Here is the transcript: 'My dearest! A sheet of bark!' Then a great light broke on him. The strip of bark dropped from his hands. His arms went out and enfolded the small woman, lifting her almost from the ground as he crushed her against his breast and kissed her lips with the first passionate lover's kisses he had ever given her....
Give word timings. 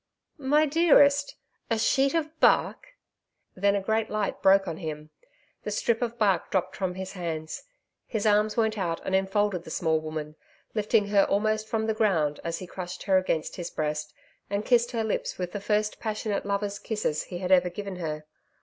'My 0.39 0.65
dearest! 0.65 1.35
A 1.69 1.77
sheet 1.77 2.15
of 2.15 2.39
bark!' 2.39 2.95
Then 3.53 3.75
a 3.75 3.81
great 3.81 4.09
light 4.09 4.41
broke 4.41 4.67
on 4.67 4.77
him. 4.77 5.11
The 5.61 5.69
strip 5.69 6.01
of 6.01 6.17
bark 6.17 6.49
dropped 6.49 6.75
from 6.75 6.95
his 6.95 7.11
hands. 7.11 7.65
His 8.07 8.25
arms 8.25 8.57
went 8.57 8.79
out 8.79 8.99
and 9.05 9.13
enfolded 9.13 9.63
the 9.63 9.69
small 9.69 9.99
woman, 9.99 10.37
lifting 10.73 11.09
her 11.09 11.25
almost 11.25 11.67
from 11.67 11.85
the 11.85 11.93
ground 11.93 12.39
as 12.43 12.57
he 12.57 12.65
crushed 12.65 13.03
her 13.03 13.19
against 13.19 13.57
his 13.57 13.69
breast 13.69 14.11
and 14.49 14.65
kissed 14.65 14.89
her 14.89 15.03
lips 15.03 15.37
with 15.37 15.51
the 15.51 15.61
first 15.61 15.99
passionate 15.99 16.47
lover's 16.47 16.79
kisses 16.79 17.25
he 17.25 17.37
had 17.37 17.51
ever 17.51 17.69
given 17.69 17.97
her.... 17.97 18.25